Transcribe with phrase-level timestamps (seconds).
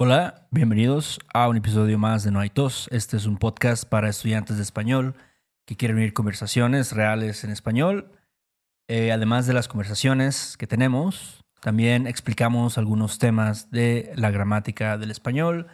[0.00, 2.86] Hola, bienvenidos a un episodio más de No hay tos.
[2.92, 5.16] Este es un podcast para estudiantes de español
[5.66, 8.12] que quieren oír conversaciones reales en español.
[8.86, 15.10] Eh, además de las conversaciones que tenemos, también explicamos algunos temas de la gramática del
[15.10, 15.66] español,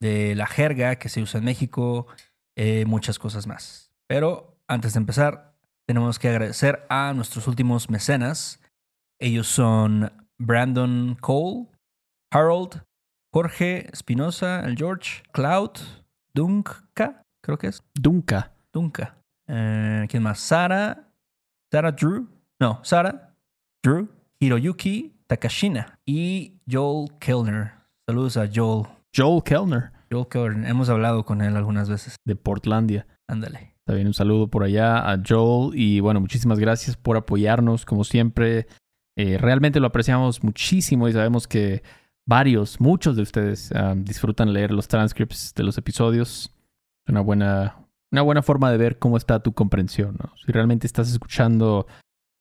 [0.00, 2.08] de la jerga que se usa en México,
[2.56, 3.92] eh, muchas cosas más.
[4.08, 5.56] Pero antes de empezar,
[5.86, 8.60] tenemos que agradecer a nuestros últimos mecenas.
[9.20, 11.68] Ellos son Brandon Cole,
[12.32, 12.87] Harold,
[13.30, 15.72] Jorge Espinosa, el George, Cloud,
[16.34, 17.82] Dunka, creo que es.
[17.94, 18.52] Dunka.
[18.72, 19.18] Dunka.
[19.46, 20.40] Eh, ¿Quién más?
[20.40, 21.10] Sara,
[21.70, 22.26] Sara Drew,
[22.58, 23.34] no, Sara,
[23.82, 24.08] Drew,
[24.40, 27.72] Hiroyuki Takashina y Joel Kellner.
[28.06, 28.86] Saludos a Joel.
[29.14, 32.16] Joel Kellner, Joel Kellner, hemos hablado con él algunas veces.
[32.24, 33.06] de Portlandia.
[33.26, 33.74] Ándale.
[33.84, 38.66] También un saludo por allá a Joel y bueno, muchísimas gracias por apoyarnos como siempre.
[39.16, 41.82] Eh, realmente lo apreciamos muchísimo y sabemos que
[42.28, 46.54] varios, muchos de ustedes ah, disfrutan leer los transcripts de los episodios.
[47.04, 50.32] Es una buena, una buena forma de ver cómo está tu comprensión, ¿no?
[50.44, 51.86] Si realmente estás escuchando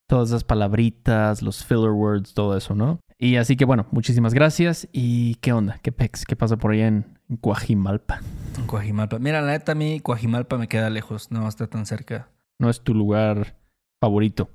[0.07, 2.99] todas esas palabritas, los filler words, todo eso, ¿no?
[3.17, 4.89] Y así que bueno, muchísimas gracias.
[4.91, 5.79] ¿Y qué onda?
[5.81, 6.25] ¿Qué pex?
[6.25, 8.19] ¿Qué pasa por allá en, en Coajimalpa?
[8.57, 9.19] En Coajimalpa.
[9.19, 12.29] Mira, la neta, a mí Coajimalpa me queda lejos, no está tan cerca.
[12.59, 13.55] No es tu lugar
[14.01, 14.49] favorito.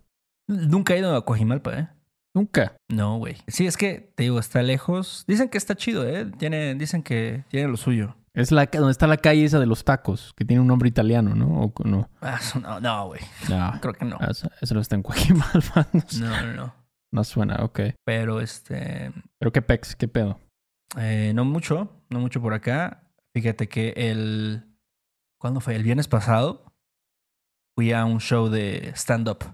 [0.46, 1.89] Nunca he ido a Coajimalpa, ¿eh?
[2.34, 2.77] Nunca.
[2.88, 3.36] No, güey.
[3.47, 5.25] Sí, es que, te digo, está lejos.
[5.27, 6.27] Dicen que está chido, ¿eh?
[6.39, 8.16] Tiene, dicen que tiene lo suyo.
[8.34, 11.34] Es la donde está la calle esa de los tacos, que tiene un nombre italiano,
[11.34, 11.64] ¿no?
[11.64, 12.08] ¿O no?
[12.22, 13.20] Ah, eso no, no, güey.
[13.50, 13.78] No.
[13.83, 14.16] Creo que no.
[14.19, 15.89] Ah, Eso, eso no está en Coajimalpa.
[16.19, 16.74] No, no, no.
[17.12, 17.80] No suena, ok.
[18.06, 19.12] Pero este.
[19.39, 20.41] Pero qué pex, qué pedo.
[20.96, 23.11] eh, no mucho, no mucho por acá.
[23.34, 24.64] Fíjate que el.
[25.39, 25.77] ¿Cuándo fue?
[25.77, 26.72] El viernes pasado
[27.77, 29.44] fui a un show de stand-up,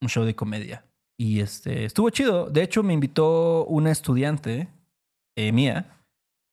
[0.00, 0.84] un show de comedia.
[1.20, 2.48] Y este, estuvo chido.
[2.48, 4.70] De hecho, me invitó una estudiante
[5.36, 5.98] eh, mía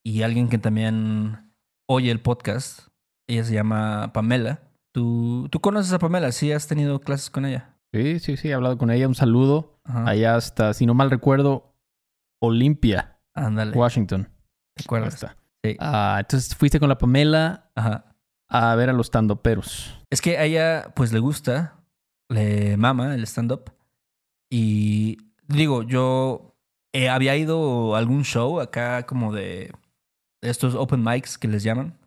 [0.05, 1.53] y alguien que también
[1.87, 2.89] oye el podcast.
[3.29, 4.59] Ella se llama Pamela.
[4.93, 6.33] ¿Tú, tú conoces a Pamela?
[6.33, 7.77] ¿Sí has tenido clases con ella?
[7.93, 9.07] Sí, sí, sí, he hablado con ella.
[9.07, 9.79] Un saludo.
[9.85, 10.05] Ajá.
[10.05, 11.73] Allá hasta, si no mal recuerdo,
[12.41, 13.71] Olimpia, Ándale.
[13.71, 14.27] Washington.
[14.75, 15.13] ¿Te acuerdas?
[15.13, 15.37] está.
[15.63, 15.77] Sí.
[15.79, 18.17] Ah, entonces fuiste con la Pamela Ajá.
[18.49, 19.97] a ver a los tandoperos.
[20.09, 21.79] Es que a ella, pues, le gusta,
[22.27, 23.71] le mama el stand-up.
[24.49, 26.55] Y digo, yo
[26.93, 29.73] eh, había ido a algún show acá como de
[30.41, 31.97] estos open mics que les llaman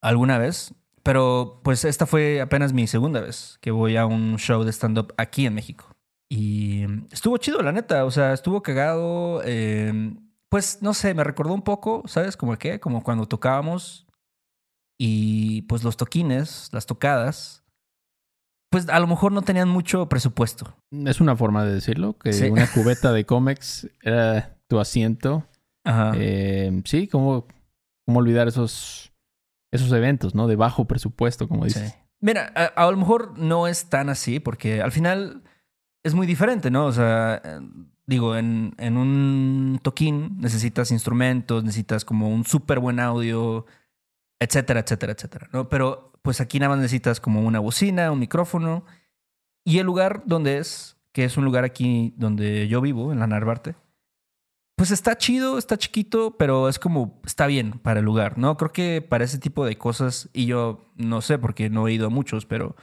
[0.00, 0.74] alguna vez.
[1.02, 5.12] Pero pues esta fue apenas mi segunda vez que voy a un show de stand-up
[5.16, 5.86] aquí en México.
[6.30, 8.04] Y estuvo chido, la neta.
[8.04, 9.42] O sea, estuvo cagado.
[9.44, 10.14] eh,
[10.52, 12.36] pues no sé, me recordó un poco, ¿sabes?
[12.36, 14.06] Como que, como cuando tocábamos
[14.98, 17.61] y pues los toquines, las tocadas,
[18.72, 20.74] pues a lo mejor no tenían mucho presupuesto.
[20.90, 22.48] Es una forma de decirlo, que Sí.
[22.50, 25.46] una cubeta de cómics era tu asiento.
[25.84, 26.12] Ajá.
[26.16, 27.46] Eh, sí, ¿cómo,
[28.04, 29.12] cómo olvidar esos,
[29.70, 30.48] esos eventos, ¿no?
[30.48, 31.90] De bajo presupuesto, como dices.
[31.92, 31.98] Sí.
[32.20, 35.42] Mira, a, a lo mejor no es tan así, porque al final
[36.04, 36.86] es muy diferente, ¿no?
[36.86, 37.60] O sea, eh,
[38.06, 43.66] digo, en, en un toquín necesitas instrumentos, necesitas como un súper buen audio,
[44.40, 45.68] etcétera, etcétera, etcétera, ¿no?
[45.68, 48.84] Pero pues aquí nada más necesitas como una bocina, un micrófono
[49.64, 53.26] y el lugar donde es, que es un lugar aquí donde yo vivo, en la
[53.26, 53.74] Narvarte,
[54.76, 58.56] pues está chido, está chiquito, pero es como, está bien para el lugar, ¿no?
[58.56, 62.06] Creo que para ese tipo de cosas, y yo no sé porque no he ido
[62.06, 62.74] a muchos, pero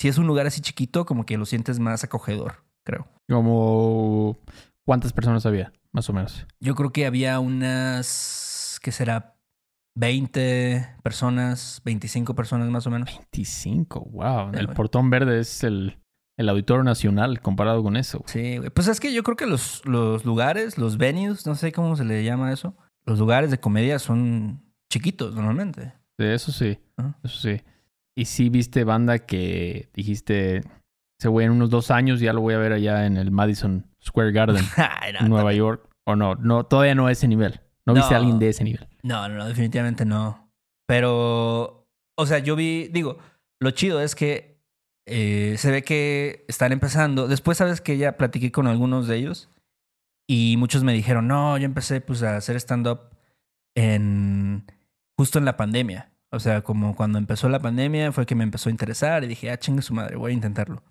[0.00, 3.06] si es un lugar así chiquito, como que lo sientes más acogedor, creo.
[3.28, 4.38] Como,
[4.84, 5.72] ¿cuántas personas había?
[5.92, 6.46] Más o menos.
[6.60, 9.35] Yo creo que había unas, ¿qué será?
[9.96, 13.08] 20 personas, 25 personas más o menos.
[13.08, 14.50] 25, wow.
[14.52, 14.76] Sí, el güey.
[14.76, 15.98] Portón Verde es el,
[16.36, 18.22] el auditorio nacional comparado con eso.
[18.26, 18.70] Sí, güey.
[18.70, 22.04] Pues es que yo creo que los, los lugares, los venues, no sé cómo se
[22.04, 24.62] le llama eso, los lugares de comedia son
[24.92, 25.94] chiquitos normalmente.
[26.18, 26.78] Eso sí,
[27.22, 27.62] eso sí.
[28.16, 30.62] Y sí viste banda que dijiste,
[31.18, 33.86] ese güey en unos dos años ya lo voy a ver allá en el Madison
[34.02, 34.64] Square Garden,
[35.20, 35.52] en Nueva.
[35.52, 35.88] York.
[36.04, 37.60] O no, no, todavía no a ese nivel.
[37.86, 38.22] No viste a No.
[38.22, 38.86] alguien de ese nivel.
[39.02, 40.50] No, no, no, definitivamente no.
[40.86, 43.18] Pero, o sea, yo vi, digo,
[43.60, 44.60] lo chido es que
[45.06, 47.28] eh, se ve que están empezando.
[47.28, 49.50] Después, sabes que ya platiqué con algunos de ellos
[50.28, 53.10] y muchos me dijeron, no, yo empecé pues a hacer stand-up
[53.76, 54.64] en
[55.16, 56.12] justo en la pandemia.
[56.32, 59.50] O sea, como cuando empezó la pandemia fue que me empezó a interesar y dije,
[59.50, 60.82] ah, chingue su madre, voy a intentarlo.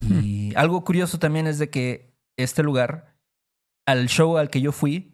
[0.00, 3.16] Y algo curioso también es de que este lugar,
[3.86, 5.13] al show al que yo fui,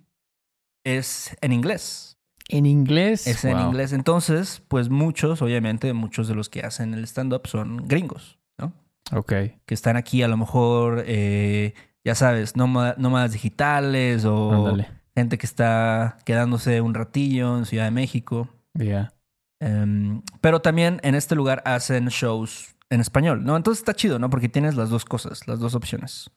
[0.85, 2.19] es en inglés.
[2.49, 3.27] En inglés.
[3.27, 3.67] Es en Wow.
[3.69, 3.93] inglés.
[3.93, 8.73] Entonces, pues muchos, obviamente, muchos de los que hacen el stand-up son gringos, ¿no?
[9.13, 9.33] Ok.
[9.67, 11.75] Que están aquí a lo mejor, eh,
[12.05, 14.77] ya sabes, nóma- nómadas digitales o
[15.15, 18.49] gente que está quedándose un ratillo en Ciudad de México.
[18.75, 19.13] Ya.
[19.61, 23.57] Em, pero también en este lugar hacen shows en español, ¿no?
[23.57, 24.31] Entonces está chido, ¿no?
[24.31, 26.31] Porque tienes las dos cosas, las dos opciones.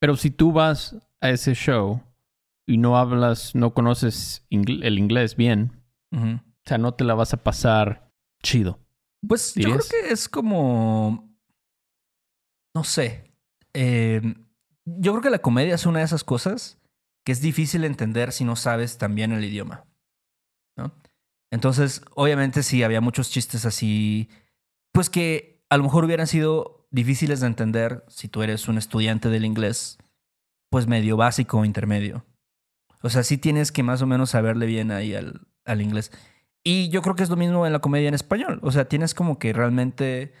[0.00, 2.00] Pero si tú vas a ese show
[2.68, 5.82] y no hablas, no conoces ingl- el inglés bien,
[6.12, 8.12] o sea, no te la vas a pasar
[8.42, 8.78] chido.
[9.26, 11.34] Pues yo creo que es como.
[12.74, 13.32] No sé.
[13.74, 14.20] Eh,
[14.84, 16.78] yo creo que la comedia es una de esas cosas
[17.24, 19.84] que es difícil entender si no sabes también el idioma.
[20.76, 20.92] ¿No?
[21.50, 24.28] Entonces, obviamente, sí, había muchos chistes así.
[24.92, 29.28] Pues que a lo mejor hubieran sido difíciles de entender si tú eres un estudiante
[29.28, 29.98] del inglés,
[30.70, 32.24] pues medio básico o intermedio.
[33.02, 36.10] O sea, sí tienes que más o menos saberle bien ahí al, al inglés.
[36.64, 38.58] Y yo creo que es lo mismo en la comedia en español.
[38.62, 40.32] O sea, tienes como que realmente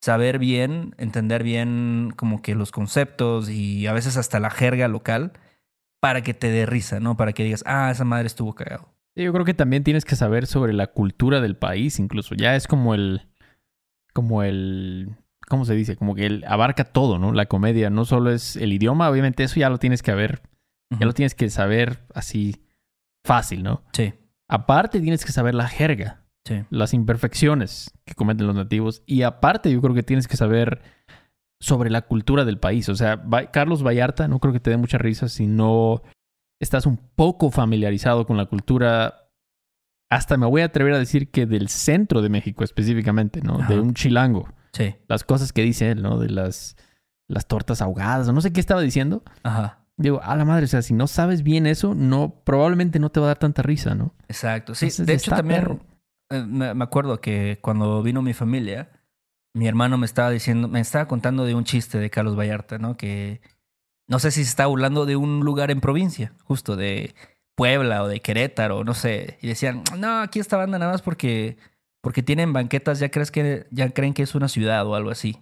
[0.00, 5.32] saber bien, entender bien como que los conceptos y a veces hasta la jerga local
[6.00, 7.16] para que te dé risa, ¿no?
[7.16, 8.94] Para que digas, ah, esa madre estuvo cagado.
[9.16, 12.34] Yo creo que también tienes que saber sobre la cultura del país, incluso.
[12.34, 13.22] Ya es como el.
[14.12, 15.16] Como el.
[15.48, 15.96] ¿Cómo se dice?
[15.96, 17.32] Como que abarca todo, ¿no?
[17.32, 17.88] La comedia.
[17.88, 20.10] No solo es el idioma, obviamente, eso ya lo tienes que
[20.90, 22.64] Ya lo tienes que saber así
[23.24, 23.82] fácil, ¿no?
[23.92, 24.14] Sí,
[24.48, 26.64] Aparte, tienes que saber la jerga, sí.
[26.70, 29.02] las imperfecciones que cometen los nativos.
[29.06, 30.82] Y aparte, yo creo que tienes que saber
[31.60, 32.88] sobre la cultura del país.
[32.88, 36.02] O sea, Carlos Vallarta, no creo que te dé mucha risa si no
[36.60, 39.30] estás un poco familiarizado con la cultura.
[40.10, 43.58] Hasta me voy a atrever a decir que del centro de México específicamente, ¿no?
[43.58, 43.72] Ajá.
[43.72, 44.48] De un chilango.
[44.72, 44.94] Sí.
[45.08, 46.18] Las cosas que dice él, ¿no?
[46.18, 46.76] De las,
[47.26, 49.24] las tortas ahogadas, no sé qué estaba diciendo.
[49.42, 49.85] Ajá.
[49.98, 53.20] Digo, a la madre, o sea, si no sabes bien eso, no, probablemente no te
[53.20, 54.14] va a dar tanta risa, ¿no?
[54.28, 54.74] Exacto.
[54.74, 55.80] Sí, Entonces, de hecho también perro.
[56.30, 58.90] eh, me, me acuerdo que cuando vino mi familia,
[59.54, 62.96] mi hermano me estaba diciendo, me estaba contando de un chiste de Carlos Vallarta, ¿no?
[62.98, 63.40] Que
[64.06, 67.14] no sé si se está burlando de un lugar en provincia, justo de
[67.54, 69.38] Puebla o de Querétaro, no sé.
[69.40, 71.56] Y decían, no, aquí esta banda nada más porque,
[72.02, 75.38] porque tienen banquetas, ya crees que, ya creen que es una ciudad o algo así.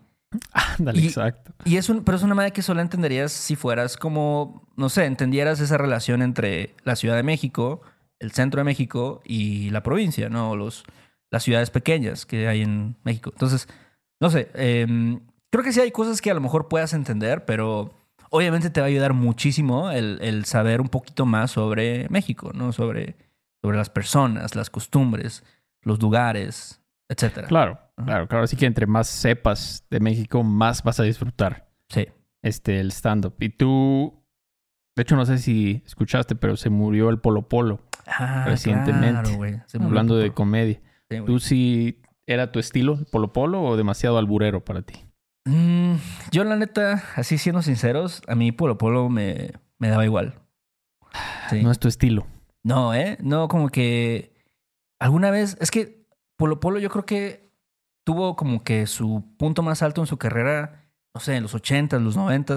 [0.52, 1.52] Ándale, Y- exacto.
[1.64, 5.04] Y es un, pero es una madre que solo entenderías si fueras como, no sé,
[5.06, 7.80] entendieras esa relación entre la Ciudad de México,
[8.18, 10.50] el centro de México y la provincia, ¿no?
[10.50, 10.84] O Los,
[11.30, 13.30] las ciudades pequeñas que hay en México.
[13.32, 13.68] Entonces,
[14.20, 15.20] no sé, em,
[15.50, 17.92] creo que sí hay cosas que a lo mejor puedas entender, pero
[18.30, 22.72] obviamente te va a ayudar muchísimo el, el saber un poquito más sobre México, ¿no?
[22.72, 23.16] Sobre,
[23.62, 25.42] sobre las personas, las costumbres,
[25.82, 27.46] los lugares, etcétera.
[27.48, 28.06] Claro, Ajá.
[28.06, 28.44] claro, claro.
[28.44, 32.06] Así que entre más sepas de México, más vas a disfrutar Sí.
[32.42, 33.34] este, el stand-up.
[33.40, 34.24] Y tú,
[34.96, 39.10] de hecho, no sé si escuchaste, pero se murió el Polo Polo, Ah, Recientemente.
[39.22, 39.60] claro, güey.
[39.66, 40.80] Se murió hablando de comedia.
[41.10, 41.18] Sí.
[41.24, 45.06] ¿Tú sí era tu estilo, el Polo Polo, o demasiado alburero para ti?
[45.46, 45.94] Mm,
[46.30, 50.34] yo, la neta, así siendo sinceros, a mí Polo Polo me, me daba igual.
[51.50, 51.62] Sí.
[51.62, 52.26] No es tu estilo.
[52.62, 53.16] No, ¿eh?
[53.22, 54.34] No, como que
[55.00, 56.03] alguna vez, es que
[56.36, 57.50] Polo Polo yo creo que
[58.04, 61.98] tuvo como que su punto más alto en su carrera, no sé, en los 80,
[61.98, 62.56] los 90.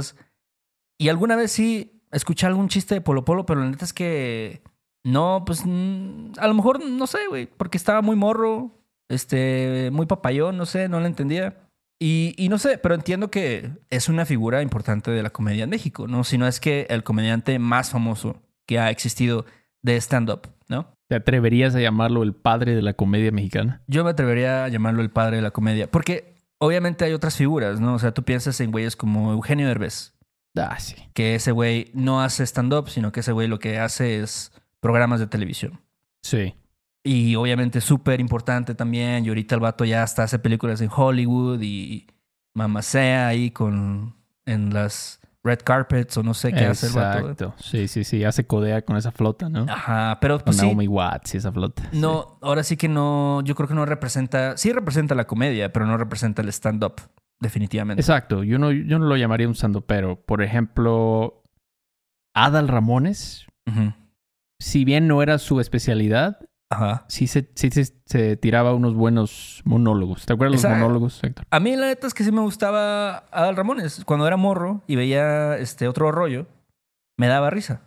[1.00, 4.62] Y alguna vez sí escuché algún chiste de Polo Polo, pero la neta es que
[5.04, 8.72] no, pues a lo mejor no sé, güey, porque estaba muy morro,
[9.10, 11.70] este, muy papayón, no sé, no lo entendía.
[12.00, 15.70] Y, y no sé, pero entiendo que es una figura importante de la comedia en
[15.70, 16.24] México, ¿no?
[16.24, 19.46] Si no es que el comediante más famoso que ha existido
[19.82, 20.57] de stand-up.
[21.08, 23.82] ¿Te atreverías a llamarlo el padre de la comedia mexicana?
[23.88, 27.80] Yo me atrevería a llamarlo el padre de la comedia, porque obviamente hay otras figuras,
[27.80, 27.94] ¿no?
[27.94, 30.14] O sea, tú piensas en güeyes como Eugenio Derbez,
[30.58, 30.96] Ah, sí.
[31.14, 35.20] que ese güey no hace stand-up, sino que ese güey lo que hace es programas
[35.20, 35.80] de televisión.
[36.24, 36.56] Sí.
[37.04, 39.24] Y obviamente súper importante también.
[39.24, 42.08] Y ahorita el vato ya hasta hace películas en Hollywood y
[42.54, 47.20] mamacea ahí con en las red carpets o no sé qué hace el vato.
[47.32, 47.56] Exacto.
[47.58, 48.24] Sí, sí, sí.
[48.24, 49.66] Hace codea con esa flota, ¿no?
[49.70, 51.84] Ajá, pero Con pues sí, Naomi Watts y esa flota.
[51.92, 52.00] Sí.
[52.00, 55.86] no, ahora sí que no, yo creo que no representa, sí representa la comedia, pero
[55.86, 56.96] no representa el stand-up,
[57.40, 58.02] definitivamente.
[58.02, 58.44] Exacto.
[58.44, 59.56] Yo no, yo no lo llamaría un
[59.88, 61.42] pero Por ejemplo,
[62.36, 63.48] Adal Ramones,
[64.60, 66.40] si bien no era su especialidad,
[66.70, 67.06] Ajá.
[67.08, 70.26] sí se, sí se, se tiraba unos buenos monólogos.
[70.26, 71.46] ¿Te acuerdas Esa- los monólogos, Héctor?
[71.50, 74.04] A mí la neta es que sí me gustaba Adal Ramones.
[74.06, 76.46] Cuando era morro y veía este otro rollo,
[77.18, 77.82] me daba risa.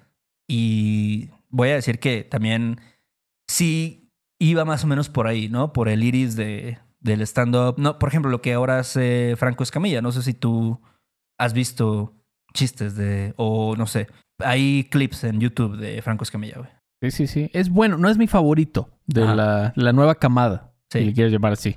[0.49, 2.81] Y voy a decir que también
[3.49, 4.11] sí
[4.41, 5.73] iba más o menos por ahí, ¿no?
[5.73, 7.75] Por el iris de, del stand-up.
[7.79, 10.01] No, por ejemplo, lo que ahora hace Franco Escamilla.
[10.03, 10.81] No sé si tú
[11.39, 12.15] has visto
[12.55, 13.35] chistes de...
[13.37, 14.09] O no sé.
[14.43, 16.71] Hay clips en YouTube de Franco Escamilla, güey.
[17.03, 17.51] Sí, sí, sí.
[17.53, 17.97] Es bueno.
[17.99, 20.99] No es mi favorito de la, la nueva camada, Sí.
[21.01, 21.77] si le quieres llamar así.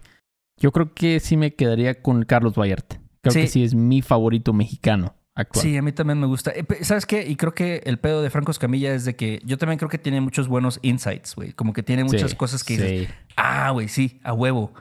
[0.57, 2.99] Yo creo que sí me quedaría con Carlos Vallarta.
[3.21, 3.41] Creo Sí.
[3.41, 5.63] que sí es mi favorito mexicano actual.
[5.63, 6.51] Sí, a mí también me gusta.
[6.51, 7.25] Eh, ¿Sabes qué?
[7.27, 9.97] Y creo que el pedo de Franco Escamilla es de que yo también creo que
[9.97, 11.53] tiene muchos buenos insights, güey.
[11.53, 14.73] Como que tiene muchas Sí, cosas que dices, ah, güey, sí, a huevo.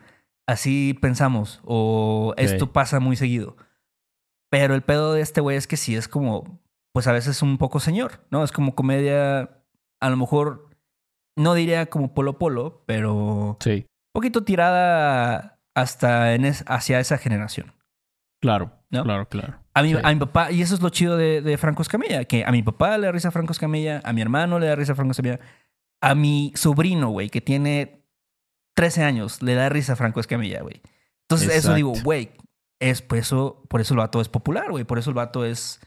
[0.47, 1.61] Así pensamos.
[1.65, 3.57] O esto pasa muy seguido.
[4.51, 6.61] Pero el pedo de este güey es que sí es como,
[6.93, 8.45] pues a veces un poco señor, ¿no?
[8.45, 9.62] Es como comedia,
[10.03, 10.69] a lo mejor,
[11.37, 17.17] no diría como polo polo, pero Sí, un poquito tirada hasta en es- hacia esa
[17.19, 17.73] generación.
[18.41, 19.05] claro, ¿No?
[19.05, 19.59] claro, claro.
[19.75, 19.99] A mi, Sí.
[20.03, 22.63] a mi papá, y eso es lo chido de, de Franco Escamilla, que a mi
[22.63, 25.41] papá le da risa Franco Escamilla, a mi hermano le da risa Franco Escamilla,
[26.03, 28.05] a mi sobrino, güey, que tiene
[28.77, 30.83] 13 años, le da risa Franco Escamilla, güey.
[31.23, 31.75] Entonces, eso Exacto.
[31.77, 32.33] digo, güey,
[32.81, 35.81] es por eso, por eso el vato es popular, güey, por eso el vato es...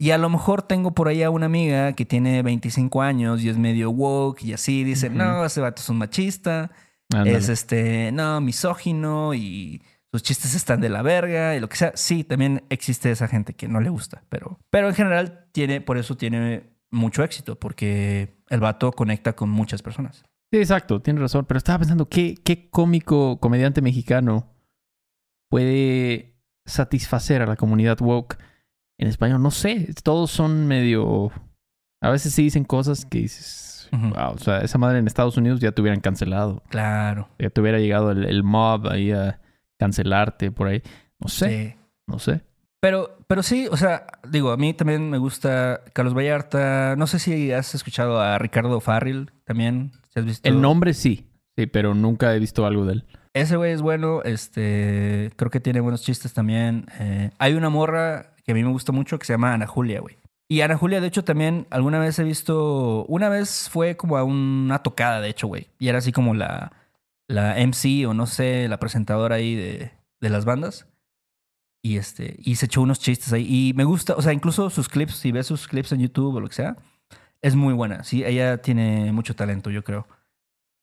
[0.00, 3.50] Y a lo mejor tengo por ahí a una amiga que tiene 25 años y
[3.50, 6.70] es medio woke y así, dice, no, ese vato es un machista,
[7.12, 7.36] Ándale.
[7.36, 11.92] es este, no, misógino y sus chistes están de la verga y lo que sea.
[11.96, 15.98] Sí, también existe esa gente que no le gusta, pero, pero en general tiene, por
[15.98, 20.24] eso tiene mucho éxito, porque el vato conecta con muchas personas.
[20.50, 21.44] Sí, exacto, tienes razón.
[21.44, 24.48] Pero estaba pensando, ¿qué, qué cómico comediante mexicano
[25.50, 28.38] puede satisfacer a la comunidad woke
[29.00, 29.42] en español?
[29.42, 31.32] No sé, todos son medio...
[32.02, 35.60] A veces sí dicen cosas que dices, wow, o sea, esa madre en Estados Unidos
[35.60, 36.62] ya te hubieran cancelado.
[36.70, 37.28] Claro.
[37.38, 39.38] Ya te hubiera llegado el, el mob ahí a
[39.78, 40.82] cancelarte por ahí.
[41.18, 41.86] No sé, Sí.
[42.06, 42.42] no sé.
[42.80, 46.94] Pero, pero sí, o sea, digo, a mí también me gusta Carlos Vallarta.
[46.96, 49.92] No sé si has escuchado a Ricardo Farril también.
[50.14, 50.48] Si has visto.
[50.48, 51.28] El nombre sí,
[51.58, 53.04] sí, pero nunca he visto algo de él.
[53.34, 56.86] Ese güey es bueno, este, creo que tiene buenos chistes también.
[56.98, 60.00] Eh, hay una morra que a mí me gusta mucho que se llama Ana Julia,
[60.00, 60.16] güey.
[60.48, 64.24] Y Ana Julia, de hecho, también alguna vez he visto, una vez fue como a
[64.24, 65.68] una tocada, de hecho, güey.
[65.78, 66.72] Y era así como la,
[67.28, 70.88] la MC o no sé, la presentadora ahí de, de las bandas.
[71.82, 73.46] Y este, y se echó unos chistes ahí.
[73.48, 76.40] Y me gusta, o sea, incluso sus clips, si ves sus clips en YouTube o
[76.40, 76.76] lo que sea,
[77.42, 78.02] es muy buena.
[78.02, 80.08] Sí, ella tiene mucho talento, yo creo.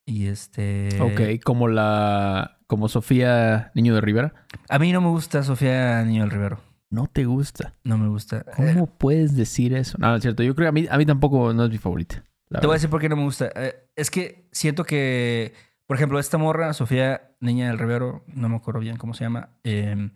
[0.06, 0.98] Y este.
[1.02, 2.56] Ok, como la...
[2.66, 4.32] Como Sofía Niño de Rivera.
[4.70, 6.67] A mí no me gusta Sofía Niño del Rivero.
[6.90, 7.74] No te gusta.
[7.84, 8.44] No me gusta.
[8.56, 9.98] ¿Cómo puedes decir eso?
[9.98, 10.42] No, es cierto.
[10.42, 12.24] Yo creo que a mí, a mí tampoco no es mi favorita.
[12.48, 13.50] te voy a decir por qué no me gusta.
[13.54, 15.52] Eh, es que siento que,
[15.86, 19.50] por ejemplo, esta morra, Sofía Niña del Rivero, no me acuerdo bien cómo se llama,
[19.64, 20.10] eh,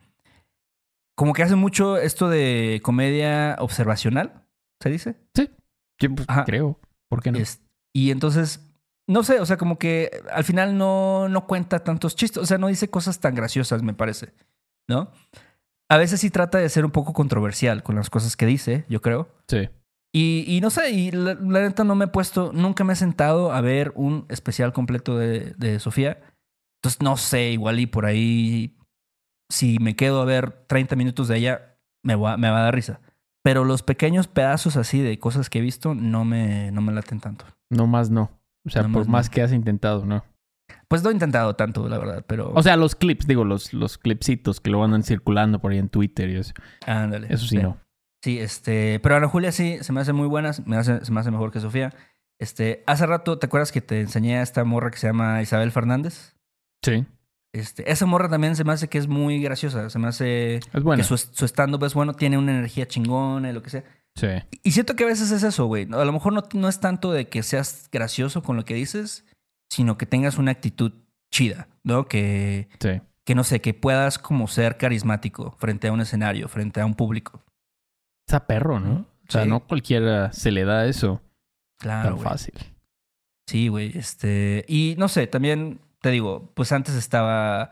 [1.14, 4.44] como que hace mucho esto de comedia observacional,
[4.80, 5.16] ¿se dice?
[6.00, 6.80] Yo, pues, creo.
[7.08, 7.38] ¿Por qué no?
[7.38, 7.60] Es-
[7.94, 8.66] y entonces,
[9.06, 12.56] no sé, o sea, como que al final no, no cuenta tantos chistes, o sea,
[12.58, 14.32] no dice cosas tan graciosas, me parece,
[14.88, 15.12] ¿no?
[15.92, 19.02] A veces sí trata de ser un poco controversial con las cosas que dice, yo
[19.02, 19.28] creo.
[19.46, 19.68] Sí.
[20.14, 22.96] Y, y no sé, y la, la neta no me he puesto, nunca me he
[22.96, 26.18] sentado a ver un especial completo de, de Sofía.
[26.78, 28.78] Entonces no sé, igual y por ahí,
[29.50, 32.74] si me quedo a ver 30 minutos de ella, me va, me va a dar
[32.74, 33.00] risa.
[33.44, 37.20] Pero los pequeños pedazos así de cosas que he visto no me, no me laten
[37.20, 37.44] tanto.
[37.70, 38.30] No más no.
[38.66, 39.32] O sea, No por más más no.
[39.32, 40.24] que has intentado, ¿no?
[40.88, 42.52] Pues no he intentado tanto, la verdad, pero...
[42.54, 45.88] O sea, los clips, digo, los, los clipsitos que lo andan circulando por ahí en
[45.88, 46.52] Twitter y eso.
[46.86, 47.28] ándale.
[47.30, 47.78] Eso sí, no.
[48.24, 51.10] Sí, este, pero Ana Julia sí, se me hace muy buena, se me hace, se
[51.12, 51.92] me hace mejor que Sofía.
[52.40, 55.72] Este, hace rato, ¿te acuerdas que te enseñé a esta morra que se llama Isabel
[55.72, 56.36] Fernández?
[56.84, 57.04] Sí.
[57.54, 59.90] Este, esa morra también se me hace que es muy graciosa.
[59.90, 61.02] Se me hace Es bueno.
[61.02, 63.84] que su, su stand-up es bueno, tiene una energía chingona y lo que sea.
[64.14, 64.28] Sí.
[64.62, 65.86] Y siento que a veces es eso, güey.
[65.92, 69.24] A lo mejor no, no es tanto de que seas gracioso con lo que dices,
[69.72, 70.92] sino que tengas una actitud
[71.30, 72.06] chida, ¿no?
[72.06, 73.00] Que, Sí.
[73.24, 76.94] que no sé, que puedas como ser carismático frente a un escenario, frente a un
[76.94, 77.42] público.
[78.28, 79.06] Está perro, ¿no?
[79.26, 79.48] O sea, Sí.
[79.48, 81.22] no cualquiera se le da eso
[81.78, 82.54] Claro, tan fácil.
[83.46, 83.96] Sí, güey.
[83.96, 84.64] Este.
[84.68, 87.70] Y no sé, también te digo, pues antes estaba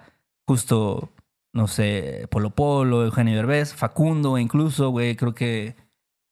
[0.48, 1.12] justo,
[1.52, 5.16] no sé, Polo Polo, Eugenio Derbez, Facundo, incluso, güey.
[5.16, 5.76] Creo que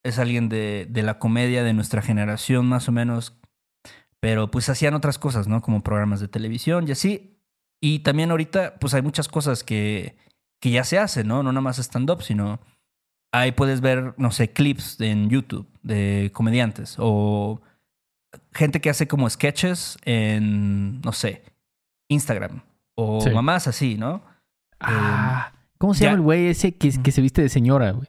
[0.03, 3.35] es alguien de, de la comedia de nuestra generación, más o menos.
[4.21, 5.63] Pero pues hacían otras cosas, ¿no?
[5.63, 7.39] Como programas de televisión y así.
[7.81, 10.17] Y también ahorita, pues hay muchas cosas que,
[10.61, 11.43] que ya se hacen, ¿no?
[11.43, 12.59] No nada más stand-up, sino
[13.33, 17.61] ahí puedes ver, no sé, clips en YouTube de comediantes o
[18.53, 21.45] gente que hace como sketches en, no sé,
[22.09, 22.63] Instagram
[22.97, 23.31] o Sí.
[23.31, 24.23] mamás así, ¿no?
[24.81, 28.09] Ah, ¿cómo se ya- llama el güey ese que, que se viste de señora, güey?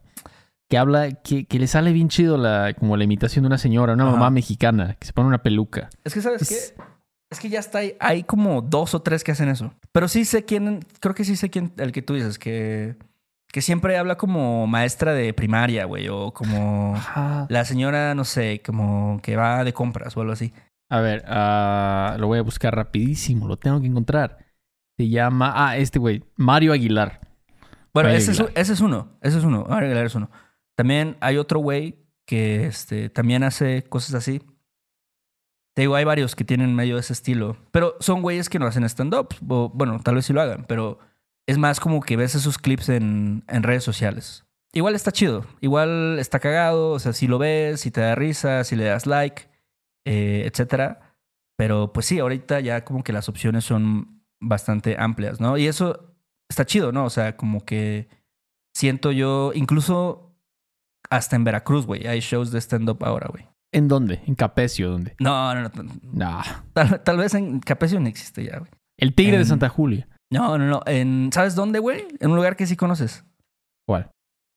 [0.69, 3.93] Que habla, que, que le sale bien chido la, como la imitación de una señora,
[3.93, 4.11] una Ajá.
[4.13, 5.89] mamá mexicana, que se pone una peluca.
[6.03, 6.83] Es que, ¿sabes Es- qué?
[7.31, 7.95] Es que ya está ahí.
[7.99, 9.71] Hay como dos o tres que hacen eso.
[9.91, 12.95] Pero sí sé quién, creo que sí sé quién, el que tú dices, que,
[13.51, 17.45] que siempre habla como maestra de primaria, güey, o como Ajá.
[17.49, 20.53] la señora, no sé, como que va de compras o algo así.
[20.89, 24.39] A ver, ah, lo voy a buscar rapidísimo, lo tengo que encontrar.
[24.97, 27.21] Se llama, ah, este güey, Mario Aguilar.
[27.93, 30.31] Bueno, Mario ese es, ese es uno, ese es uno, Mario Aguilar es uno.
[30.79, 34.39] También hay otro güey que este, también hace cosas así.
[35.75, 37.57] Te digo, hay varios que tienen medio ese estilo.
[37.71, 39.35] Pero son güeyes que no hacen stand-up.
[39.41, 40.99] Bueno, tal vez sí lo hagan, pero
[41.47, 44.45] es más como que ves esos clips en, en redes sociales.
[44.71, 45.45] Igual está chido.
[45.59, 46.91] Igual está cagado.
[46.91, 49.49] O sea, si lo ves, si te da risa, si le das like,
[50.05, 51.17] eh, etcétera.
[51.57, 55.57] Pero pues sí, ahorita ya como que las opciones son bastante amplias, ¿no?
[55.57, 56.15] Y eso
[56.47, 57.03] está chido, ¿no?
[57.03, 58.07] O sea, como que
[58.73, 60.28] siento yo, incluso
[61.09, 63.47] hasta en Veracruz, güey, hay shows de stand-up ahora, güey.
[63.71, 64.21] ¿En dónde?
[64.25, 64.89] ¿En Capecio?
[64.89, 65.15] ¿Dónde?
[65.19, 65.71] No, no, no.
[66.11, 66.41] No.
[67.03, 68.71] Tal, vez en Capecio no existe ya, güey.
[68.97, 70.07] El Tigre de Santa Julia.
[70.31, 70.81] No, no, no.
[70.85, 72.05] En, ¿Sabes dónde, güey?
[72.19, 73.23] En un lugar que sí conoces.
[73.87, 74.09] ¿Cuál?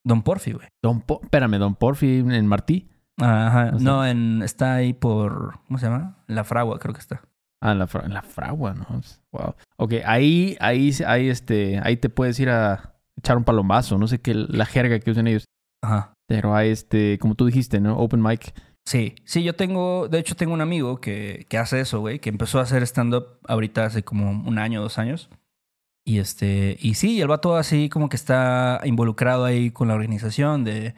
[0.05, 0.69] Don Porfi, güey.
[0.83, 2.89] Don Espérame, Don Porfi en Martí.
[3.19, 3.73] Ajá.
[3.73, 5.61] No, en, está ahí por.
[5.67, 6.25] ¿Cómo se llama?
[6.27, 7.23] La Fragua, creo que está.
[7.63, 8.87] Ah, en la, la Fragua, ¿no?
[9.31, 9.55] Wow.
[9.77, 13.99] Ok, ahí, ahí, ahí, este, ahí te puedes ir a echar un palombazo.
[13.99, 15.45] No sé qué, la jerga que usan ellos.
[15.83, 16.15] Ajá.
[16.27, 17.99] Pero hay este, como tú dijiste, ¿no?
[17.99, 18.55] Open mic.
[18.85, 22.31] Sí, sí, yo tengo, de hecho tengo un amigo que, que hace eso, güey, que
[22.31, 25.31] empezó a hacer stand-up ahorita hace como un año, dos años.
[26.05, 30.65] Y este, y sí, el vato así como que está involucrado ahí con la organización
[30.65, 30.95] de,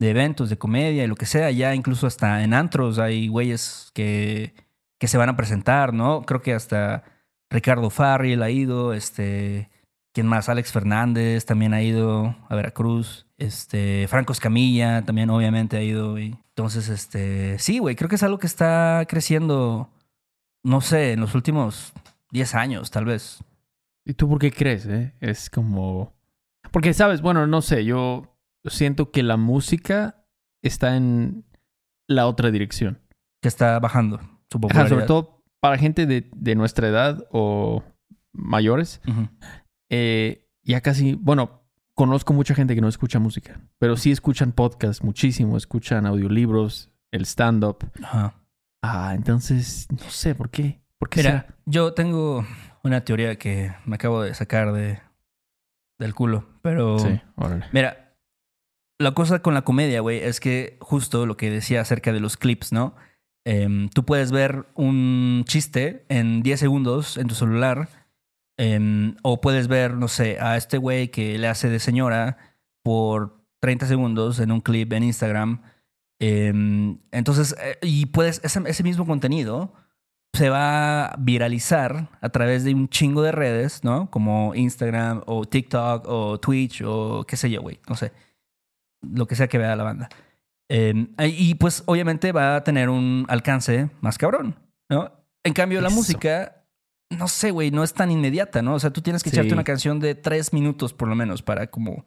[0.00, 1.50] de eventos, de comedia y lo que sea.
[1.50, 4.54] Ya incluso hasta en antros hay güeyes que,
[4.98, 6.22] que se van a presentar, ¿no?
[6.22, 7.04] Creo que hasta
[7.50, 9.70] Ricardo Farrell ha ido, este,
[10.18, 10.48] ¿quién más?
[10.48, 13.28] Alex Fernández también ha ido a Veracruz.
[13.36, 16.34] Este, Franco Escamilla también obviamente ha ido, güey.
[16.48, 19.88] Entonces, este, sí, güey, creo que es algo que está creciendo,
[20.64, 21.92] no sé, en los últimos
[22.32, 23.44] 10 años, tal vez.
[24.04, 25.14] ¿Y tú por qué crees, eh?
[25.20, 26.12] Es como...
[26.72, 30.24] Porque, sabes, bueno, no sé, yo siento que la música
[30.62, 31.44] está en
[32.08, 32.98] la otra dirección.
[33.40, 34.18] Que está bajando
[34.50, 34.88] su popularidad.
[34.88, 37.84] sobre todo para gente de, de, nuestra edad o
[38.32, 39.00] mayores.
[39.90, 41.62] Eh, ya casi, bueno,
[41.94, 47.22] conozco mucha gente que no escucha música, pero sí escuchan podcasts muchísimo, escuchan audiolibros, el
[47.22, 47.90] stand-up.
[48.02, 48.34] Ajá.
[48.82, 50.80] Ah, entonces, no sé, ¿por qué?
[50.98, 52.46] ¿Por qué Mira, yo tengo
[52.84, 55.00] una teoría que me acabo de sacar de,
[55.98, 56.98] del culo, pero...
[56.98, 57.66] Sí, órale.
[57.72, 58.14] Mira,
[58.98, 62.36] la cosa con la comedia, güey, es que justo lo que decía acerca de los
[62.36, 62.94] clips, ¿no?
[63.44, 67.88] Eh, tú puedes ver un chiste en 10 segundos en tu celular
[68.58, 72.36] eh, o puedes ver, no sé, a este güey que le hace de señora
[72.82, 75.62] por 30 segundos en un clip en Instagram.
[76.20, 76.52] Eh,
[77.12, 79.72] entonces, eh, y puedes, ese, ese, mismo contenido
[80.32, 84.10] se va a viralizar a través de un chingo de redes, ¿no?
[84.10, 88.12] Como Instagram o TikTok o Twitch o qué sé yo, güey, no sé.
[89.00, 90.08] Lo que sea que vea la banda.
[90.68, 94.56] y pues obviamente va a tener un alcance más cabrón,
[94.90, 95.12] ¿no?
[95.44, 95.88] En cambio, Eso.
[95.88, 96.57] la música
[97.10, 98.74] no sé, güey, no es tan inmediata, ¿no?
[98.74, 99.36] O sea, tú tienes que sí.
[99.36, 102.06] echarte una canción de tres minutos por lo menos para como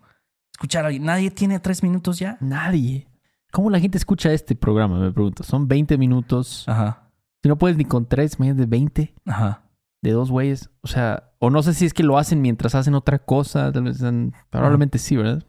[0.52, 1.06] escuchar a alguien.
[1.06, 2.38] ¿Nadie tiene tres minutos ya?
[2.40, 3.08] Nadie.
[3.52, 5.00] ¿Cómo la gente escucha este programa?
[5.00, 5.44] Me pregunto.
[5.44, 6.64] Son 20 minutos.
[6.68, 7.10] Ajá.
[7.42, 9.14] Si no puedes ni con tres, de 20.
[9.26, 9.64] Ajá.
[10.02, 10.70] De dos güeyes.
[10.82, 13.72] O sea, o no sé si es que lo hacen mientras hacen otra cosa.
[13.72, 14.02] Tal vez.
[14.50, 15.06] Probablemente Ajá.
[15.06, 15.44] sí, ¿verdad?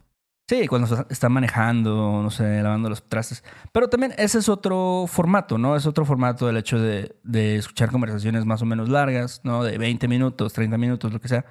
[0.52, 3.42] Sí, cuando están manejando, no sé, lavando los trastes.
[3.72, 5.76] Pero también ese es otro formato, ¿no?
[5.76, 9.64] Es otro formato el hecho de, de, escuchar conversaciones más o menos largas, ¿no?
[9.64, 11.46] De 20 minutos, 30 minutos, lo que sea.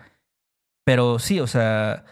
[0.85, 2.05] Pero sí, o sea...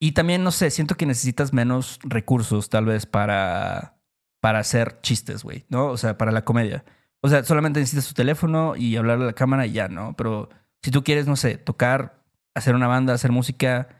[0.00, 4.00] Y también, no sé, siento que necesitas menos recursos tal vez para,
[4.40, 5.88] para hacer chistes, güey, ¿no?
[5.88, 6.82] O sea, para la comedia.
[7.20, 10.16] O sea, solamente necesitas tu teléfono y hablarle a la cámara y ya, ¿no?
[10.16, 10.48] Pero
[10.82, 13.99] si tú quieres, no sé, tocar, hacer una banda, hacer música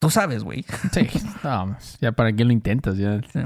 [0.00, 0.64] Tú sabes, güey.
[0.92, 1.08] Sí.
[1.42, 3.20] No, ya para qué lo intentas, ya.
[3.22, 3.40] Sí.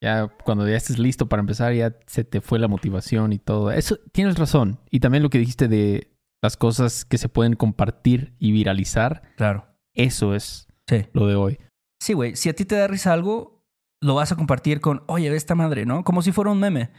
[0.00, 3.72] Ya cuando ya estés listo para empezar, ya se te fue la motivación y todo.
[3.72, 4.78] Eso tienes razón.
[4.90, 9.22] Y también lo que dijiste de las cosas que se pueden compartir y viralizar.
[9.36, 9.66] Claro.
[9.94, 11.06] Eso es sí.
[11.12, 11.58] lo de hoy.
[12.00, 12.36] Sí, güey.
[12.36, 13.64] Si a ti te da risa algo,
[14.00, 16.04] lo vas a compartir con, oye, ve esta madre, ¿no?
[16.04, 16.90] Como si fuera un meme.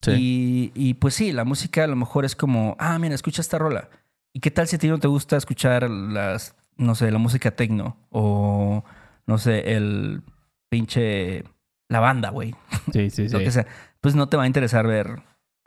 [0.00, 0.12] Sí.
[0.16, 3.58] Y, y pues sí, la música a lo mejor es como, ah, mira, escucha esta
[3.58, 3.90] rola.
[4.32, 7.50] ¿Y qué tal si a ti no te gusta escuchar las no sé, la música
[7.50, 8.84] tecno o,
[9.26, 10.22] no sé, el
[10.70, 11.44] pinche,
[11.88, 12.54] la banda, güey.
[12.92, 13.32] Sí, sí, sí.
[13.32, 13.66] Lo que sea.
[14.00, 15.22] Pues no te va a interesar ver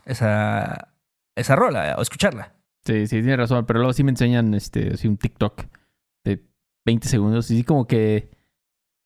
[0.06, 0.94] esa,
[1.36, 2.56] esa rola o escucharla.
[2.86, 3.66] Sí, sí, tienes razón.
[3.66, 5.64] Pero luego sí me enseñan este, así un TikTok
[6.24, 6.44] de
[6.86, 8.32] 20 segundos y sí como que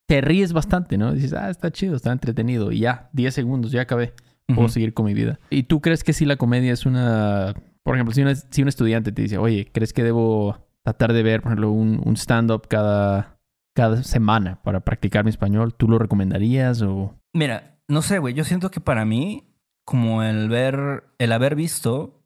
[0.08, 1.12] te ríes bastante, ¿no?
[1.13, 2.72] Dices, ah, está chido, está entretenido.
[2.72, 4.13] Y ya, 10 segundos, ya acabé.
[4.48, 4.70] Puedo uh -huh.
[4.70, 5.39] seguir con mi vida.
[5.50, 7.56] ¿Y tú crees que si la comedia es una...
[7.82, 11.24] Por ejemplo, si, una, si un estudiante te dice, oye, ¿crees que debo tratar de
[11.24, 13.39] ver, por ejemplo, un, un stand-up cada,
[13.76, 17.19] cada semana para practicar mi español, ¿tú lo recomendarías o...?
[17.34, 18.36] Mira, no sé, güey.
[18.36, 19.43] Yo siento que para mí,
[19.84, 22.21] como el ver, el haber visto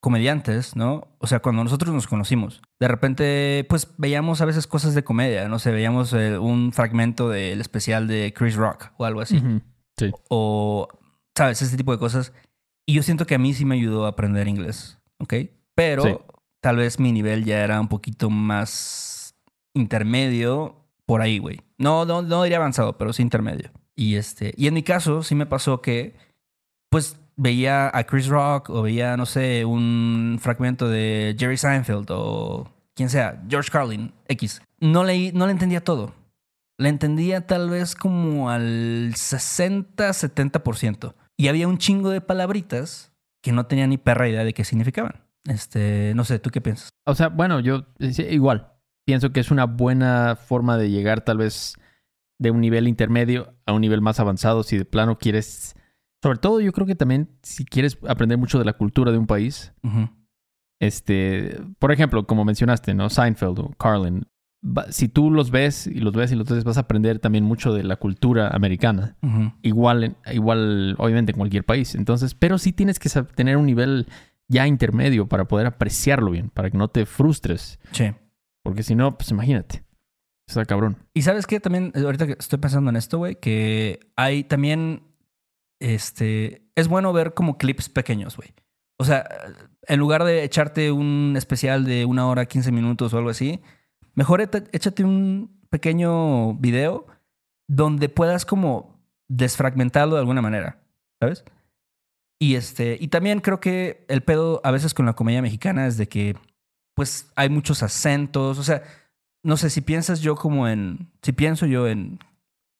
[0.00, 1.08] comediantes, ¿no?
[1.18, 5.46] O sea, cuando nosotros nos conocimos, de repente, pues veíamos a veces cosas de comedia,
[5.48, 9.36] no sé, veíamos eh, un fragmento del especial de Chris Rock o algo así.
[9.36, 9.60] Ujú.
[9.98, 10.12] Sí.
[10.30, 10.88] O,
[11.36, 11.60] ¿sabes?
[11.60, 12.32] Este tipo de cosas.
[12.86, 15.34] Y yo siento que a mí sí me ayudó a aprender inglés, ¿ok?
[15.74, 16.16] Pero Sí.
[16.66, 19.36] Tal vez mi nivel ya era un poquito más
[19.72, 20.74] intermedio
[21.04, 21.60] por ahí, güey.
[21.78, 23.70] No, no, no diría avanzado, pero sí intermedio.
[23.94, 26.16] Y, este, y en mi caso sí me pasó que,
[26.90, 32.68] pues, veía a Chris Rock o veía, no sé, un fragmento de Jerry Seinfeld o
[32.94, 34.60] quien sea, George Carlin, X.
[34.80, 36.14] No, leí, no le entendía todo.
[36.78, 41.14] Le entendía tal vez como al 60-70%.
[41.36, 45.25] Y había un chingo de palabritas que no tenía ni perra idea de qué significaban.
[45.46, 46.90] Este, no sé, ¿tú qué piensas?
[47.04, 48.72] O sea, bueno, yo eh, igual.
[49.06, 51.74] Pienso que es una buena forma de llegar tal vez
[52.38, 55.74] de un nivel intermedio a un nivel más avanzado si de plano quieres,
[56.22, 59.26] sobre todo yo creo que también si quieres aprender mucho de la cultura de un
[59.26, 59.72] país,
[60.80, 63.08] este, por ejemplo, como mencionaste, ¿no?
[63.08, 64.26] Seinfeld o Carlin,
[64.90, 67.72] si tú los ves y los ves y los ves vas a aprender también mucho
[67.72, 69.16] de la cultura americana,
[69.62, 74.08] igual, igual obviamente en cualquier país, entonces, pero sí tienes que tener un nivel
[74.48, 77.78] ya intermedio para poder apreciarlo bien, para que no te frustres.
[77.92, 78.12] Sí.
[78.62, 79.84] Porque si no, pues imagínate.
[80.48, 80.96] Está cabrón.
[81.12, 85.02] Y sabes qué, también, eh, ahorita que estoy pensando en esto, güey, que hay también,
[85.80, 88.54] este, es bueno ver como clips pequeños, güey.
[88.98, 89.28] O sea,
[89.82, 93.60] en lugar de echarte un especial de una hora, 15 minutos o algo así,
[94.14, 97.06] mejor échate un pequeño video
[97.68, 100.78] donde puedas como desfragmentarlo de alguna manera,
[101.20, 101.44] ¿sabes?
[102.38, 105.96] Y este, y también creo que el pedo a veces con la comedia mexicana es
[105.96, 106.36] de que,
[106.94, 108.82] pues, hay muchos acentos, o sea,
[109.42, 111.10] no sé, si piensas yo como en.
[111.22, 112.18] Si pienso yo en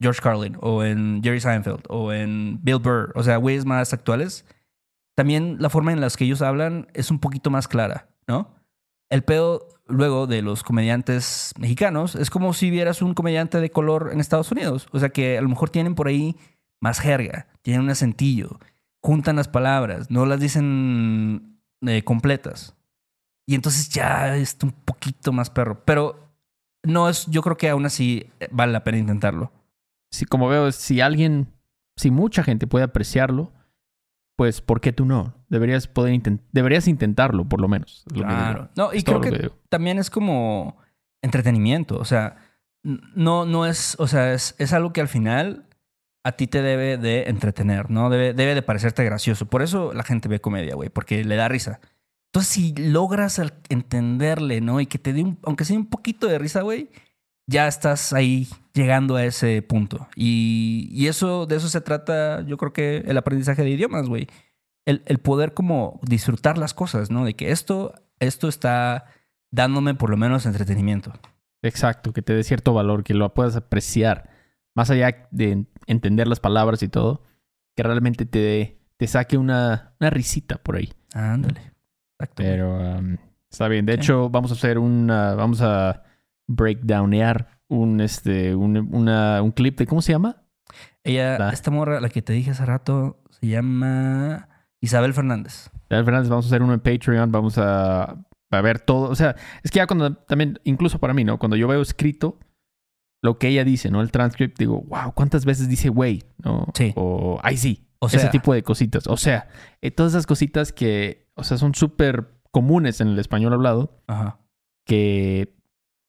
[0.00, 4.44] George Carlin o en Jerry Seinfeld o en Bill Burr, o sea, güeyes más actuales,
[5.14, 8.54] también la forma en las que ellos hablan es un poquito más clara, ¿no?
[9.08, 14.10] El pedo luego de los comediantes mexicanos es como si vieras un comediante de color
[14.12, 14.88] en Estados Unidos.
[14.92, 16.36] O sea, que a lo mejor tienen por ahí
[16.80, 18.58] más jerga, tienen un acentillo,
[19.06, 22.74] juntan las palabras, no las dicen eh, completas.
[23.48, 25.84] Y entonces ya es un poquito más perro.
[25.84, 26.28] Pero
[26.84, 29.52] no es, yo creo que aún así eh, vale la pena intentarlo.
[30.10, 31.46] Si, como veo, si alguien,
[31.96, 33.52] si mucha gente puede apreciarlo,
[34.36, 35.34] pues ¿por qué tú no?
[35.48, 38.04] Deberías poder intent- deberías intentarlo, por lo menos.
[38.12, 38.68] lo que digo.
[38.76, 39.54] No, y Es creo que, digo.
[39.68, 40.76] también es como
[41.22, 41.98] entretenimiento.
[41.98, 42.36] O sea,
[42.82, 45.65] no, no es, o sea, es, es algo que al final
[46.26, 48.10] a ti te debe de entretener, ¿no?
[48.10, 49.46] Debe, debe de parecerte gracioso.
[49.46, 51.78] Por eso la gente ve comedia, güey, porque le da risa.
[52.32, 54.80] Entonces, si logras entenderle, ¿no?
[54.80, 56.90] Y que te dé un, aunque sea un poquito de risa, güey,
[57.46, 60.08] ya estás ahí llegando a ese punto.
[60.16, 64.26] Y, y eso, de eso se trata, yo creo que el aprendizaje de idiomas, güey.
[64.84, 67.24] El, el poder como disfrutar las cosas, ¿no?
[67.24, 69.04] De que esto, esto está
[69.52, 71.12] dándome por lo menos entretenimiento.
[71.62, 74.35] Exacto, que te dé cierto valor, que lo puedas apreciar.
[74.76, 77.22] Más allá de entender las palabras y todo,
[77.74, 80.92] que realmente te, te saque una, una risita por ahí.
[81.14, 81.60] Ándale.
[82.18, 82.34] Exacto.
[82.36, 83.16] Pero um,
[83.50, 83.86] está bien.
[83.86, 83.98] De Sí.
[83.98, 85.34] hecho, vamos a hacer una.
[85.34, 86.02] Vamos a
[86.60, 89.86] breakdownear un, este, un, una- un clip de.
[89.86, 90.42] ¿Cómo se llama?
[91.04, 94.48] Ella, esta morra, la que te dije hace rato, se llama
[94.80, 95.70] Isabel Fernández.
[95.88, 97.30] Daniel Fernández, vamos a hacer uno en Patreon.
[97.30, 98.16] Vamos a,
[98.50, 99.08] a ver todo.
[99.10, 100.14] O sea, es que ya cuando.
[100.14, 101.38] También, incluso para mí, ¿no?
[101.38, 102.38] Cuando yo veo escrito
[103.26, 104.00] lo que ella dice, ¿no?
[104.00, 106.22] El transcript, digo, wow, ¿cuántas veces dice güey?
[106.42, 106.68] ¿No?
[106.72, 106.92] Sí.
[106.96, 107.86] O ay, sí.
[107.98, 108.30] O ese sea.
[108.30, 109.06] tipo de cositas.
[109.06, 109.48] O sea,
[109.82, 114.00] eh, todas esas cositas que, o sea, son súper comunes en el español hablado.
[114.06, 114.38] Ajá.
[114.86, 115.52] que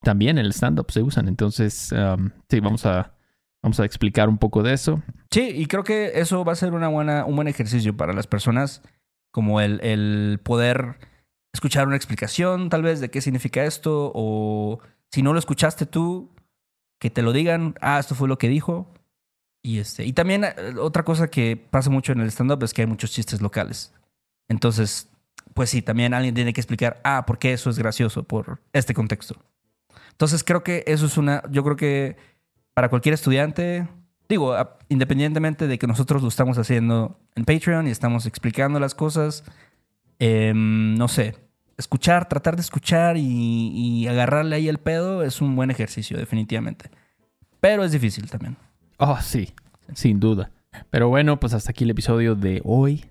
[0.03, 1.27] también en el stand-up se usan.
[1.27, 3.15] Entonces, um, sí, vamos a,
[3.63, 5.01] vamos a explicar un poco de eso.
[5.32, 8.27] Sí, y creo que eso va a ser una buena, un buen ejercicio para las
[8.27, 8.84] personas,
[9.32, 10.99] como el, el poder
[11.51, 14.80] escuchar una explicación tal vez de qué significa esto, o
[15.12, 16.32] si no lo escuchaste tú,
[16.99, 18.93] que te lo digan, ah, esto fue lo que dijo.
[19.62, 22.83] Y, este, y también eh, otra cosa que pasa mucho en el stand-up es que
[22.83, 23.93] hay muchos chistes locales.
[24.47, 25.10] Entonces,
[25.53, 28.93] pues sí, también alguien tiene que explicar, ah, ¿por qué eso es gracioso por este
[28.93, 29.36] contexto?
[30.12, 32.17] Entonces creo que eso es una, yo creo que
[32.73, 33.88] para cualquier estudiante,
[34.29, 34.55] digo,
[34.89, 39.43] independientemente de que nosotros lo estamos haciendo en Patreon y estamos explicando las cosas,
[40.19, 41.36] em, no sé,
[41.77, 46.89] escuchar, tratar de escuchar y, y agarrarle ahí el pedo es un buen ejercicio, definitivamente.
[47.59, 48.57] Pero es difícil también.
[48.97, 49.53] Oh, sí,
[49.93, 50.51] sin duda.
[50.89, 53.05] Pero bueno, pues hasta aquí el episodio de hoy.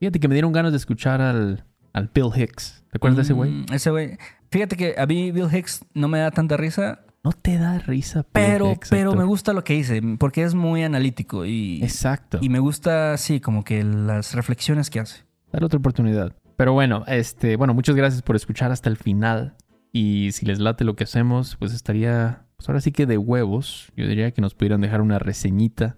[0.00, 2.84] Fíjate que me dieron ganas de escuchar al, al Bill Hicks.
[2.90, 3.50] ¿Te acuerdas de ese güey?
[3.50, 4.18] Mm, Ese güey.
[4.50, 8.20] Fíjate que a mí Bill Hicks no me da tanta risa, No te da risa,
[8.22, 12.38] Bill pero, Hicks, pero me gusta lo que dice, porque es muy analítico y, Exacto.
[12.42, 15.22] y me gusta, sí, como que las reflexiones que hace.
[15.52, 16.34] Dale otra oportunidad.
[16.56, 19.56] Pero bueno, este, bueno, muchas gracias por escuchar hasta el final.
[19.92, 23.92] Y si les late lo que hacemos, pues estaría, pues ahora sí que de huevos.
[23.96, 25.96] Yo diría que nos pudieran dejar una reseñita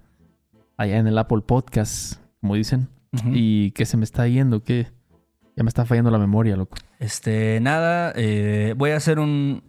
[0.76, 2.88] allá en el Apple Podcast, como dicen.
[3.32, 4.64] ¿Y qué se me está yendo?
[4.64, 4.88] ¿Qué?
[5.56, 6.76] Ya me está fallando la memoria, loco.
[6.98, 9.62] Este, nada, eh, voy a hacer un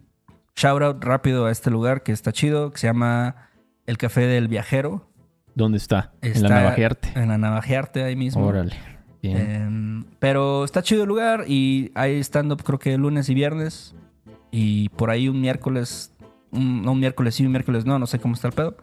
[0.56, 3.50] shout out rápido a este lugar que está chido, que se llama
[3.86, 5.08] El Café del Viajero.
[5.54, 6.12] ¿Dónde está?
[6.22, 7.12] en la Está Navajearte.
[7.14, 8.44] En la Navajearte, ahí mismo.
[8.44, 8.74] Órale.
[9.28, 9.50] Bien.
[9.50, 13.94] Em, pero está chido el lugar y hay stand-up creo que lunes y viernes.
[14.50, 16.12] Y por ahí un miércoles,
[16.50, 18.76] un, no un miércoles sí, un miércoles no, no sé cómo está el pedo.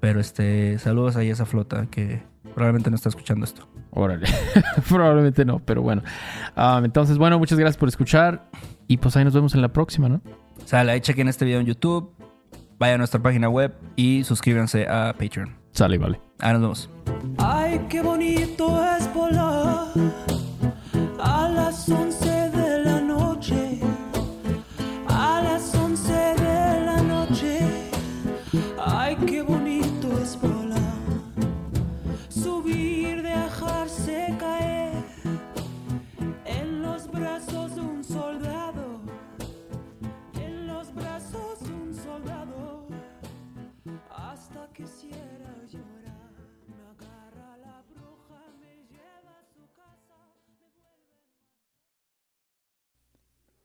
[0.00, 2.22] Pero este, saludos ahí a esa flota que
[2.54, 3.66] probablemente no está escuchando esto.
[3.90, 4.26] Órale.
[4.88, 6.02] Probablemente no, pero bueno.
[6.56, 8.50] Ah, entonces, bueno, muchas gracias por escuchar.
[8.86, 10.20] Y pues ahí nos vemos en la próxima, ¿no?
[10.64, 12.12] Sale, ahí chequen este video en YouTube,
[12.78, 15.63] vayan a nuestra página web y suscríbanse a Patreon.
[15.74, 16.20] Sale, vale.
[16.38, 16.90] Ahí nos vemos.
[17.38, 19.88] Ay, qué bonito es volar
[21.18, 22.33] a las 11